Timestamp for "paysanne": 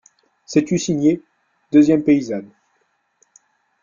2.03-2.49